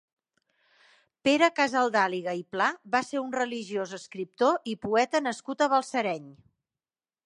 [1.29, 6.31] Pere Casaldàliga i Pla va ser un religiós, escriptor i poeta nascut a Balsareny.